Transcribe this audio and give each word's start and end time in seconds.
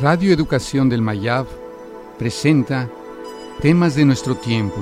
Radio 0.00 0.32
Educación 0.32 0.88
del 0.88 1.02
Mayab 1.02 1.46
presenta 2.18 2.90
Temas 3.60 3.94
de 3.96 4.06
nuestro 4.06 4.34
tiempo 4.34 4.78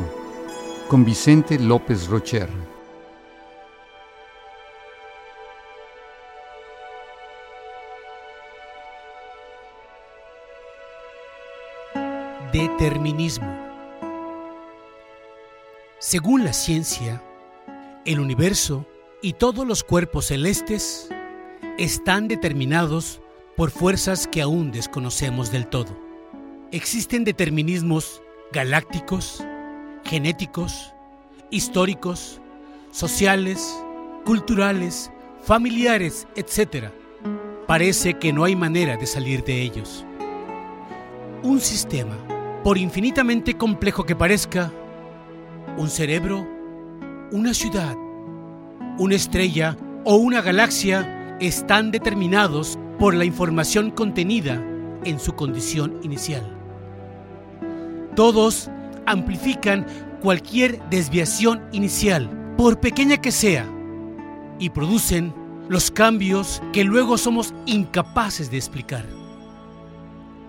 con 0.86 1.04
Vicente 1.04 1.58
López 1.58 2.06
Rocher. 2.06 2.48
Determinismo. 12.52 13.58
Según 15.98 16.44
la 16.44 16.52
ciencia, 16.52 17.20
el 18.04 18.20
universo 18.20 18.86
y 19.20 19.32
todos 19.32 19.66
los 19.66 19.82
cuerpos 19.82 20.26
celestes 20.26 21.08
están 21.76 22.28
determinados 22.28 23.20
por 23.58 23.72
fuerzas 23.72 24.28
que 24.28 24.40
aún 24.40 24.70
desconocemos 24.70 25.50
del 25.50 25.66
todo. 25.66 25.90
Existen 26.70 27.24
determinismos 27.24 28.22
galácticos, 28.52 29.44
genéticos, 30.04 30.94
históricos, 31.50 32.40
sociales, 32.92 33.84
culturales, 34.24 35.10
familiares, 35.42 36.28
etc. 36.36 36.90
Parece 37.66 38.14
que 38.14 38.32
no 38.32 38.44
hay 38.44 38.54
manera 38.54 38.96
de 38.96 39.06
salir 39.08 39.42
de 39.42 39.60
ellos. 39.60 40.06
Un 41.42 41.58
sistema, 41.58 42.16
por 42.62 42.78
infinitamente 42.78 43.54
complejo 43.54 44.06
que 44.06 44.14
parezca, 44.14 44.72
un 45.76 45.90
cerebro, 45.90 46.46
una 47.32 47.52
ciudad, 47.52 47.96
una 48.98 49.16
estrella 49.16 49.76
o 50.04 50.14
una 50.14 50.42
galaxia 50.42 51.36
están 51.40 51.90
determinados 51.90 52.78
por 52.98 53.14
la 53.14 53.24
información 53.24 53.90
contenida 53.90 54.62
en 55.04 55.18
su 55.18 55.34
condición 55.34 56.00
inicial. 56.02 56.56
Todos 58.14 58.70
amplifican 59.06 59.86
cualquier 60.20 60.82
desviación 60.90 61.62
inicial, 61.72 62.54
por 62.56 62.80
pequeña 62.80 63.18
que 63.18 63.30
sea, 63.30 63.66
y 64.58 64.70
producen 64.70 65.32
los 65.68 65.90
cambios 65.90 66.60
que 66.72 66.82
luego 66.82 67.16
somos 67.18 67.54
incapaces 67.66 68.50
de 68.50 68.56
explicar. 68.56 69.06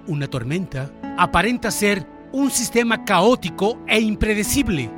Una 0.07 0.27
tormenta 0.27 0.91
aparenta 1.17 1.69
ser 1.69 2.07
un 2.31 2.49
sistema 2.49 3.05
caótico 3.05 3.77
e 3.87 3.99
impredecible, 3.99 4.89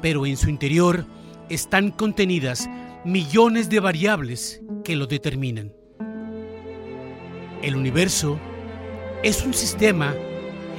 pero 0.00 0.26
en 0.26 0.36
su 0.36 0.50
interior 0.50 1.06
están 1.48 1.90
contenidas 1.90 2.68
millones 3.04 3.68
de 3.68 3.80
variables 3.80 4.62
que 4.84 4.94
lo 4.94 5.06
determinan. 5.06 5.72
El 7.64 7.76
universo 7.76 8.38
es 9.22 9.42
un 9.42 9.54
sistema 9.54 10.14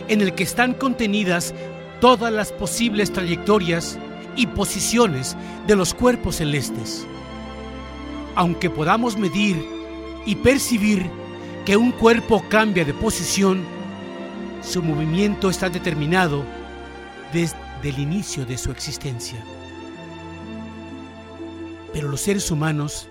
en 0.08 0.22
el 0.22 0.36
que 0.36 0.44
están 0.44 0.76
contenidas 0.76 1.52
todas 2.00 2.32
las 2.32 2.52
posibles 2.52 3.12
trayectorias 3.12 3.98
y 4.36 4.46
posiciones 4.46 5.36
de 5.66 5.76
los 5.76 5.96
cuerpos 5.96 6.36
celestes. 6.36 7.08
Aunque 8.36 8.70
podamos 8.70 9.18
medir 9.18 9.66
y 10.28 10.36
percibir 10.36 11.10
que 11.66 11.76
un 11.76 11.92
cuerpo 11.92 12.44
cambia 12.50 12.86
de 12.86 12.94
posición, 12.94 13.64
su 14.62 14.84
movimiento 14.84 15.50
está 15.50 15.70
determinado 15.70 16.44
desde 17.34 17.58
el 17.82 17.98
inicio 17.98 18.46
de 18.46 18.60
su 18.60 18.70
existencia. 18.70 19.44
Pero 21.92 22.10
los 22.10 22.22
seres 22.22 22.52
humanos 22.52 23.08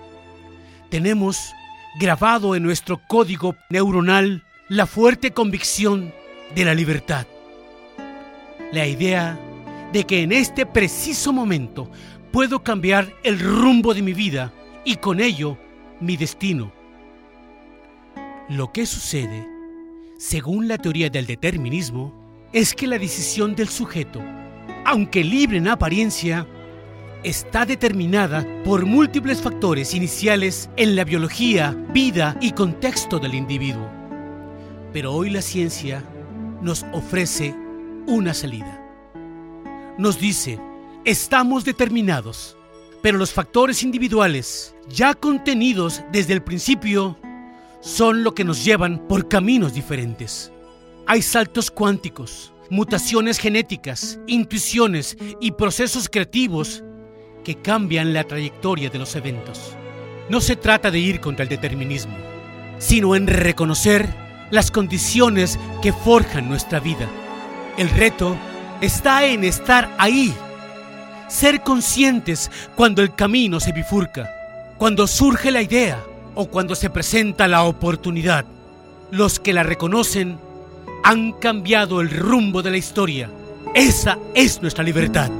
tenemos 0.90 1.52
grabado 1.98 2.56
en 2.56 2.62
nuestro 2.62 3.00
código 3.06 3.56
neuronal 3.70 4.44
la 4.68 4.86
fuerte 4.86 5.32
convicción 5.32 6.12
de 6.54 6.64
la 6.64 6.74
libertad. 6.74 7.26
La 8.72 8.86
idea 8.86 9.38
de 9.92 10.04
que 10.04 10.22
en 10.22 10.32
este 10.32 10.66
preciso 10.66 11.32
momento 11.32 11.90
puedo 12.32 12.64
cambiar 12.64 13.12
el 13.22 13.38
rumbo 13.38 13.94
de 13.94 14.02
mi 14.02 14.12
vida 14.12 14.52
y 14.84 14.96
con 14.96 15.20
ello 15.20 15.56
mi 16.00 16.16
destino. 16.16 16.72
Lo 18.48 18.72
que 18.72 18.86
sucede, 18.86 19.46
según 20.18 20.66
la 20.66 20.78
teoría 20.78 21.10
del 21.10 21.26
determinismo, 21.26 22.12
es 22.52 22.74
que 22.74 22.86
la 22.86 22.98
decisión 22.98 23.54
del 23.54 23.68
sujeto, 23.68 24.20
aunque 24.84 25.22
libre 25.22 25.58
en 25.58 25.68
apariencia, 25.68 26.46
está 27.24 27.64
determinada 27.64 28.46
por 28.64 28.84
múltiples 28.84 29.40
factores 29.40 29.94
iniciales 29.94 30.68
en 30.76 30.94
la 30.94 31.04
biología, 31.04 31.74
vida 31.92 32.36
y 32.40 32.52
contexto 32.52 33.18
del 33.18 33.34
individuo. 33.34 33.90
Pero 34.92 35.12
hoy 35.12 35.30
la 35.30 35.42
ciencia 35.42 36.04
nos 36.60 36.84
ofrece 36.92 37.54
una 38.06 38.34
salida. 38.34 38.80
Nos 39.98 40.20
dice, 40.20 40.60
estamos 41.04 41.64
determinados, 41.64 42.56
pero 43.02 43.16
los 43.18 43.32
factores 43.32 43.82
individuales, 43.82 44.74
ya 44.88 45.14
contenidos 45.14 46.02
desde 46.12 46.34
el 46.34 46.42
principio, 46.42 47.16
son 47.80 48.22
lo 48.22 48.34
que 48.34 48.44
nos 48.44 48.64
llevan 48.64 49.06
por 49.08 49.28
caminos 49.28 49.74
diferentes. 49.74 50.52
Hay 51.06 51.22
saltos 51.22 51.70
cuánticos, 51.70 52.52
mutaciones 52.70 53.38
genéticas, 53.38 54.18
intuiciones 54.26 55.16
y 55.40 55.52
procesos 55.52 56.08
creativos 56.08 56.82
que 57.44 57.56
cambian 57.56 58.12
la 58.12 58.24
trayectoria 58.24 58.90
de 58.90 58.98
los 58.98 59.14
eventos. 59.14 59.76
No 60.28 60.40
se 60.40 60.56
trata 60.56 60.90
de 60.90 60.98
ir 60.98 61.20
contra 61.20 61.42
el 61.42 61.48
determinismo, 61.48 62.16
sino 62.78 63.14
en 63.14 63.26
reconocer 63.26 64.08
las 64.50 64.70
condiciones 64.70 65.58
que 65.82 65.92
forjan 65.92 66.48
nuestra 66.48 66.80
vida. 66.80 67.06
El 67.76 67.90
reto 67.90 68.36
está 68.80 69.24
en 69.26 69.44
estar 69.44 69.94
ahí, 69.98 70.34
ser 71.28 71.62
conscientes 71.62 72.50
cuando 72.74 73.02
el 73.02 73.14
camino 73.14 73.60
se 73.60 73.72
bifurca, 73.72 74.30
cuando 74.78 75.06
surge 75.06 75.50
la 75.50 75.62
idea 75.62 76.02
o 76.34 76.46
cuando 76.46 76.74
se 76.74 76.90
presenta 76.90 77.48
la 77.48 77.64
oportunidad. 77.64 78.44
Los 79.10 79.38
que 79.38 79.52
la 79.52 79.62
reconocen 79.62 80.38
han 81.04 81.32
cambiado 81.32 82.00
el 82.00 82.10
rumbo 82.10 82.62
de 82.62 82.70
la 82.70 82.76
historia. 82.76 83.30
Esa 83.74 84.18
es 84.34 84.62
nuestra 84.62 84.82
libertad. 84.82 85.30